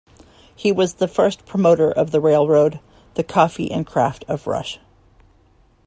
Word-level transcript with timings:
He 0.55 0.71
was 0.71 0.95
the 0.95 1.07
first 1.07 1.45
promoter 1.45 1.91
of 1.91 2.09
the 2.09 2.19
railroad, 2.19 2.79
the 3.13 3.23
coffee 3.23 3.69
and 3.69 3.85
craft 3.85 4.25
of 4.27 4.47
rush. 4.47 4.79